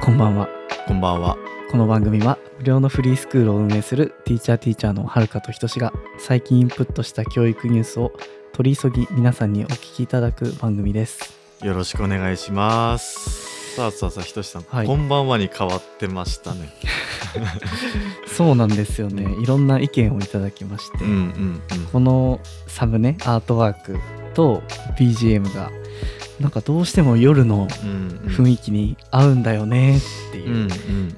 [0.00, 0.48] こんばんは
[0.88, 1.36] こんばんは。
[1.70, 8.12] この番組は無料のフリースクールを運営するティーチャーティーチャーのはるかとひとしが最近インプットした教育ニュースを
[8.54, 13.76] 取り急ぎ皆さんにお聞きいただく番組ですよろしくお願いします。
[13.76, 16.72] さあさあさあ、ひとしさん、はいこんばんはに変わってましたね。
[18.26, 21.86] そうなんですよねいろんな意見をいただきまして、うんうんうん。
[21.92, 23.98] このサムネアートワーク
[24.34, 24.62] と
[24.98, 25.70] BGM が
[26.40, 30.00] なんかどうしても夜のうんうん雰囲気に合うんだよねっ
[30.32, 30.50] てうんいう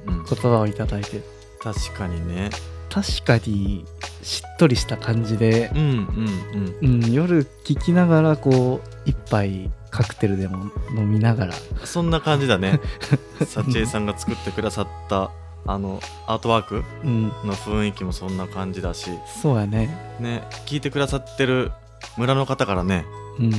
[0.06, 0.24] うんうん。
[0.24, 1.22] 言葉をいただいて
[1.60, 2.50] 確かにね。
[2.90, 3.86] 確かに
[4.22, 7.04] しっとりした感じでうんうんうん。
[7.04, 12.80] うん、夜聞きながらこう一杯カクテルでも飲みながらそんな感じだね。
[13.46, 15.30] サチエさんが作ってくださった
[15.66, 19.10] あのアートワークうんの雰囲気もそんな感じだし、
[19.42, 21.70] そうやねね、聞いてくださってる
[22.16, 23.04] 村の方からね、
[23.38, 23.52] うん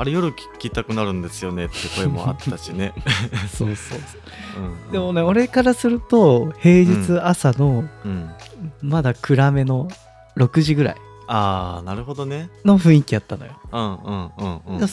[0.00, 2.94] あれ夜聞きたくなるんですよねって声もあったしね。
[3.54, 3.98] そうそう
[4.56, 8.30] うんでもね俺からすると平日朝のうん。
[8.80, 9.90] まだ暗めの
[10.38, 12.48] 6時ぐらいああ、なるほどね。
[12.64, 14.78] の雰囲気やったのよ、うんうんうんうんうん。
[14.78, 14.86] で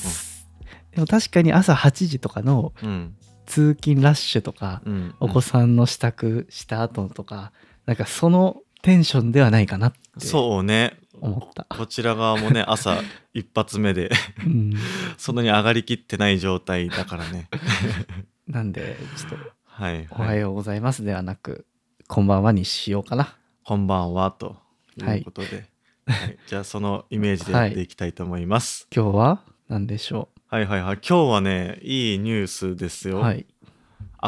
[0.97, 7.53] も確かに朝8時とかのうん通勤ラッシュとか、うん、お子さんの支度した後とか
[7.85, 11.65] なんかそのテンションではないかなってそうね思った。
[11.69, 13.01] こちら側もね 朝
[13.33, 14.11] 一発目で
[14.45, 14.73] うん。
[15.17, 17.49] そんなに上がりきってない状態だからね。
[18.47, 21.67] なんでちょっとはい、おははい、ようございますではなく、
[22.07, 23.35] こんばんはにしようかな。
[23.63, 24.57] こんばんはと
[24.97, 25.69] いうことで、
[26.07, 26.37] はい。
[26.47, 30.99] じゃあそのイメージでやっていきたいと思います、今日は何でしょはい、はいはい。
[31.07, 33.45] 今日はねいいニュースですよ、うはい。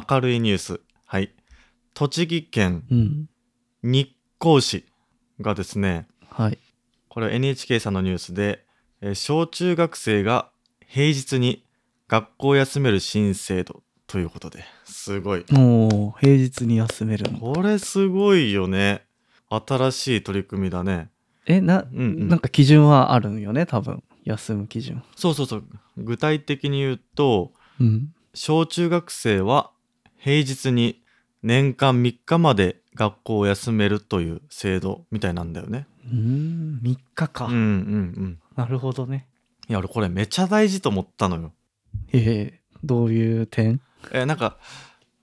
[0.09, 0.81] 明るいニュース。
[1.05, 1.33] はい。
[1.95, 3.29] 栃木県うん。
[3.81, 4.85] 日光市
[5.41, 6.59] がですねはい。
[7.09, 8.63] これは NHK さんのニュースで、
[9.01, 10.51] えー小中学生が
[10.87, 11.65] 平日に
[12.07, 17.39] 学校を休める新制度ということですごいもう、平日に休めるの。
[17.39, 19.05] これすごいよね
[19.49, 21.09] 新しい取り組みだね
[21.45, 24.03] え、な、うんうんなんか基準はあるんよね、多分。
[24.23, 25.03] 休む基準。
[25.15, 25.63] そうそうそう
[25.97, 28.13] 具体的に言うとうん。
[28.35, 29.71] 小中学生は
[30.17, 31.01] 平日に
[31.41, 37.45] 年間3日まで学校を休めるという制度みたいなんだよねうーん、3日か。
[37.45, 37.61] うんうんう
[38.25, 39.27] んなるほどね。
[39.69, 41.53] いや俺これめちゃ大事と思ったのよ
[42.11, 43.79] ええどういう点？
[44.11, 44.57] えなんか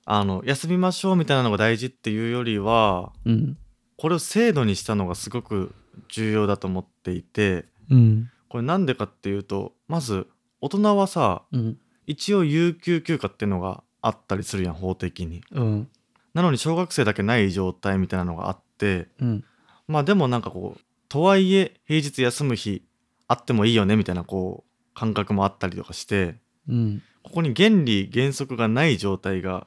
[0.04, 3.58] あの休みましょうみたいなのが大事っていうよりはうん。
[3.97, 5.74] これを制度にしたのがすごく
[6.08, 8.30] 重要だと思っていてうん。
[8.48, 10.26] これなんでかっていうとまず
[10.60, 11.78] 大人はさうん。
[12.06, 15.88] 一応有給休暇っていうのがあったりするやん法的にうん。
[16.34, 19.44] なのに小学生だけない状態みたいなのがあってうん。
[19.88, 22.82] まあでもなんかこうとはいえ平日休む日
[23.28, 26.36] あってもいいよねみたいなこう感覚もあったりとかして
[26.69, 27.02] うん。
[27.22, 29.66] ここに原理原則がない状態が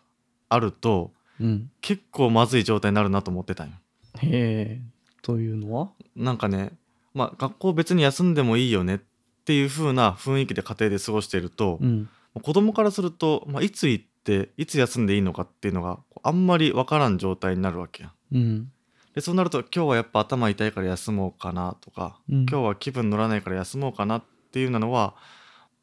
[0.50, 1.72] あるとうん。
[1.82, 3.74] 結構まずい状態になるなと思ってたんよ
[4.18, 4.82] へえ。
[5.22, 5.90] というのは？
[6.16, 6.72] なんかね
[7.14, 9.00] まあ学校別に休んでもいいよねっ
[9.46, 12.10] ていう風な雰囲気で家庭で過ごしていると、うん。
[12.44, 18.12] 子供からすると、まあ、いつ行っていつ休んでいいのかっていうのがあんまり分からん状態になるわけやん。
[18.36, 18.72] うん。
[19.16, 25.16] でそうなると今日はやっぱ頭痛いから休もうかなとか、うん今日は気分乗らないから休もうかなっていうのは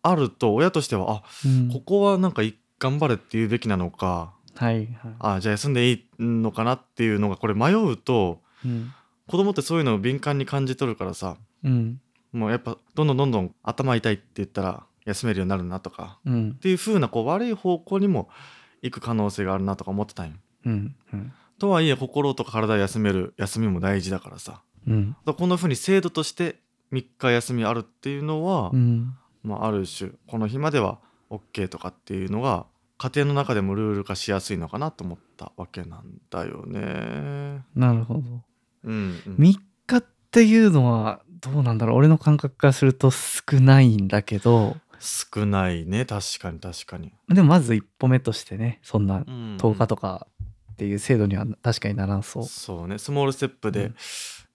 [0.02, 4.88] あると親としてはあうんここはなんかい頑張れって言うべきなのかはいはい。
[5.18, 8.92] あじゃあ休んでいいのかなっていうのがこれ迷うとうん。
[9.26, 12.00] 子供ってそういうのを敏感に感じ取るからさうん。
[12.32, 16.58] もうやっぱどんどんどんどん頭痛いって言ったら休めるようになるなとかうんっ。
[16.58, 18.28] ていう風なこう悪い方向にも
[18.82, 20.34] 行く可能性があるなとか思ってたんよ。
[20.66, 20.94] うん。
[21.12, 21.32] うん。
[21.58, 25.16] とはいえ心とか体を休める休みも大事だからさうん。
[25.24, 26.60] らこんな風に制度として
[26.92, 29.14] 3日休みあるっていうのは、うん。
[29.42, 30.98] まあ、ある種この日までは
[31.30, 32.66] OK とかっていうのが
[32.98, 37.62] 家庭の中でもルール化しやすいのかなと思ったわけなんだよね。
[37.74, 38.20] なるほど。
[38.84, 39.54] うん、うん、3
[39.86, 41.96] 日っていうのはどうなんだろう？
[41.96, 47.12] 俺の感覚からすると少ないんだけど少ないね確かに確かに。
[47.28, 50.26] でもまず一歩目としてねそんなうん10日とか
[50.76, 52.44] っていう制度には確かにならんそう。
[52.44, 52.98] そうね。
[52.98, 53.94] スモールステップでうん。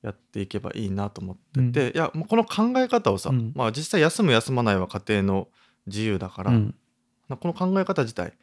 [0.04, 1.38] やっていけばいいなと思っ
[1.72, 3.52] てて、いやもうこの考え方をさ、うん。
[3.56, 5.48] まあ実際休む休まないは家庭の
[5.88, 6.76] 自由だから、うん。
[7.28, 8.34] まあこの考え方自体、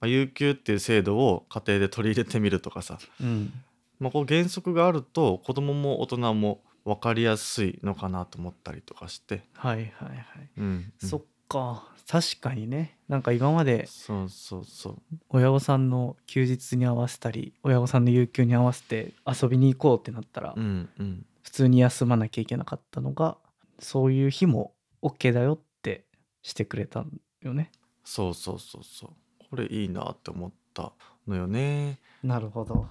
[0.00, 3.52] まあ、有給っていう制度を家庭で取り入れてみるとかさ、うん。
[3.98, 10.24] まあ、こう原則があると子供も大人も分かりやすいのかなと思ったりとかして、はいはいはい。
[10.58, 10.66] うんう
[11.06, 11.08] ん。
[11.08, 11.88] そっか。
[12.08, 12.98] 確かにね。
[13.08, 14.96] なんか今までそうそうそう。
[15.30, 21.26] 親御さんの休日に合わせたり親御さんの有給に合わせて遊びに行こうってなったらうんうん。
[21.42, 23.36] 普通に休まなきゃいけなかったのが
[23.78, 26.06] そういう日も OK だよって
[26.42, 27.70] してくれたんよね。
[28.04, 29.10] そうそうそうそう。
[29.50, 30.92] これいいなって思っった
[31.26, 32.00] のよね。
[32.24, 32.86] なるほど。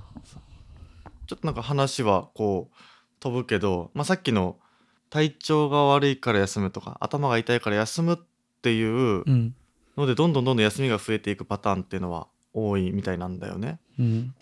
[1.27, 2.75] ちょっとなんか話はこう
[3.19, 4.57] 飛ぶけど、まあ、さっきの
[5.09, 8.17] 体調が悪いから休むとか頭が痛いから休むっ
[8.61, 9.55] ていううん。
[9.97, 13.79] のでどんどんどんどん休みが増えていくパターンっていうのは多いみたいなんだよね。
[13.99, 14.33] うん。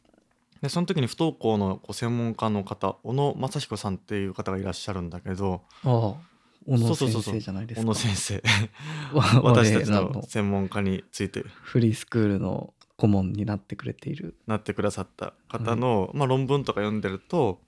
[0.61, 7.81] でその時に不登校のこう専門家の方小野正彦さんっていう方がいらっしゃるんだけど小野先生じゃないですか。
[7.81, 8.43] 小野先生。
[9.13, 11.43] わ 私たちの専門家について。
[11.43, 14.35] フリースクールの顧問になってくれている。
[14.45, 17.61] なってくださった方の、まあ、論文とか読んでると、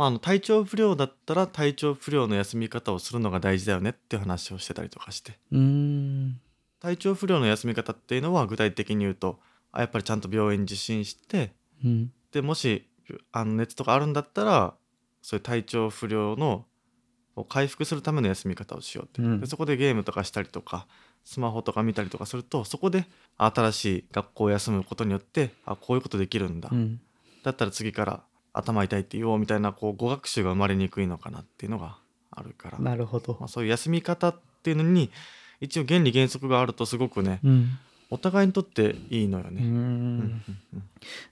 [0.00, 5.38] まあ、あの体調不良だったら体調不良の休み方をするのが大事だよねっていう話をしてたりとかして。
[5.52, 6.40] うーん。
[6.80, 9.40] 体調不良の休み方っていうのは具体的に言うと
[9.72, 11.52] あやっぱりちゃんと病院受診して
[11.84, 12.12] うん。
[12.32, 12.88] でもし
[13.30, 14.72] あの熱とかあるんだったら
[15.20, 16.64] そういう体調不良の
[17.36, 19.40] を回復するための休み方をしようって、うん。
[19.40, 20.86] でそこでゲームとかしたりとか
[21.26, 23.04] スマホとか見たりとかするとそこで
[23.36, 27.02] 新しい学校を休むことによってあこういうことできるんだ、うん。
[27.42, 31.98] だったら次から頭痛いって言おうみたいなこう語学習が生まれにくいのかなっていうのが
[32.30, 33.36] あるから、なるほど。
[33.40, 35.10] まあ、そういう休み方っていうのに
[35.60, 37.68] 一応原理原則があるとすごくねうん。
[38.12, 39.62] お互いにとっていいのよね。
[39.62, 40.18] うん。
[40.18, 40.42] ん。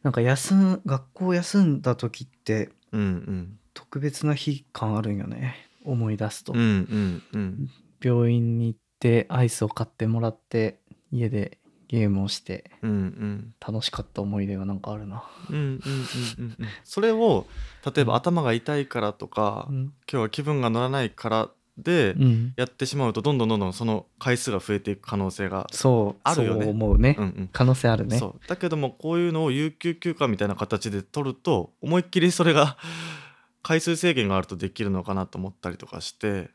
[0.03, 3.59] なんか休む学校休んだ時ってうんうん。
[3.75, 5.57] 特別な日感あるんよね。
[5.85, 7.71] 思い出すと、うんうんうん。
[8.03, 10.79] 病院に行ってアイスを買ってもらって
[11.11, 13.55] 家でゲームをしてうんうん。
[13.67, 16.69] 楽しかった思い出がなんかあるな、うんうんうんうんうん。
[16.85, 17.47] それを
[17.95, 19.77] 例えば頭が痛いからとか、うん。
[19.77, 26.65] 今日は気分が乗らないからでうん、やってしまうとどんどんどんどんその回数が増えていく可能性がそうあるよね。
[26.65, 27.51] そう思うね、うんうん。
[27.53, 28.19] 可能性あるね。
[28.19, 28.49] そう。
[28.49, 32.77] だけどもこういうのを有給休暇みたいな形で取ると思いっきりそれが
[33.63, 36.51] 回数制限があるとできるのかなと思ったりとかして、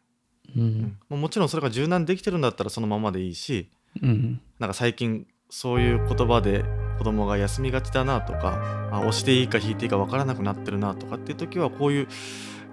[0.56, 0.97] ううん。
[1.09, 3.69] もちろんそれが柔軟できてるんだったらそのままでいいし。
[4.01, 6.63] うんなんか最近そういう言葉で
[6.97, 12.07] 子供が休みがちだなとかあ押していいか引いていいか分からなくなってるなとかっていう時はこういう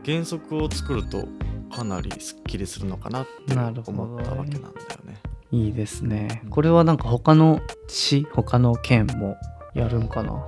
[0.05, 1.27] 原則を作ると
[1.75, 3.55] かなりすっきりするのかなって
[3.91, 5.21] 思ったわけなんだよね。
[5.53, 6.43] いいですね。
[6.51, 9.37] これはなんか他の市他の県も
[9.75, 10.45] やるんかな、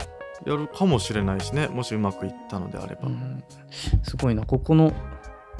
[0.46, 1.68] やるかもしれないしね。
[1.68, 3.08] もしうまくいったのであれば。
[3.08, 3.42] うん、
[4.02, 4.44] すごいな。
[4.44, 4.92] ここの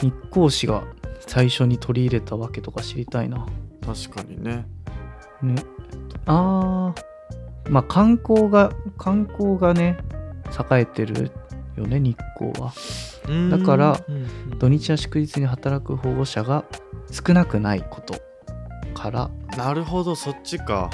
[0.00, 0.84] 日光市が
[1.20, 3.46] 最初に取り入れたわけとか知りたいな。
[3.84, 4.66] 確かにね。
[5.42, 5.56] ね。
[6.26, 7.70] あー。
[7.70, 9.98] まあ観光が観光がね
[10.70, 11.30] 栄えてる
[11.76, 12.72] よね日光は。
[13.50, 14.00] だから
[14.58, 16.64] 土日や祝日に働く保護者が
[17.10, 18.14] 少なくないこと。
[18.94, 19.30] から。
[19.56, 20.90] なるほどそっちか。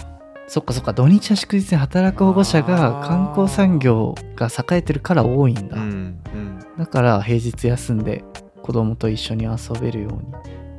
[0.46, 0.92] そっかそっか。
[0.92, 6.58] 土日や祝日に働く保護者が観光産業が栄えてるから多いんだ、うんうん。
[6.78, 8.24] だから平日休んで
[8.62, 10.18] 子供と一緒に遊べるように。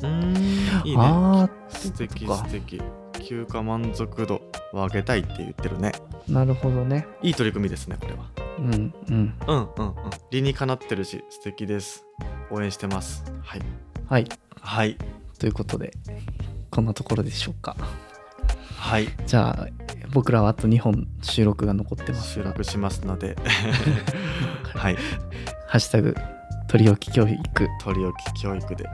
[0.02, 0.88] うーん。
[0.88, 1.04] いいね。
[1.04, 2.82] あ素敵素敵。
[3.20, 4.42] 休暇満足度を
[4.74, 5.92] 上げたいって言ってるね。
[6.30, 8.30] あなるほどねいい取り組みですねこれは。
[8.60, 9.94] うんうんうんうんうん。
[10.32, 12.06] 理にかなってるし素敵です。
[12.50, 13.24] 応援してます。
[13.42, 13.62] はい。
[14.08, 14.28] はい
[14.62, 14.98] はい。
[15.38, 15.94] ということで
[16.72, 17.76] こんなところでしょうか
[18.76, 19.08] はい。
[19.26, 19.68] じゃあ
[20.12, 23.36] 僕らはあと2本収録が残ってますが収録しますので。
[24.74, 24.98] はい。
[25.68, 26.16] ハッシュタグ
[26.70, 28.86] 取り置き教育取り置き教育で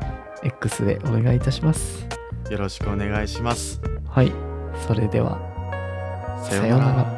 [0.43, 2.05] X でお願いいたします
[2.49, 3.81] よろしくお願いします。
[4.07, 4.31] はい
[4.87, 5.39] それでは
[6.49, 7.14] さようなら。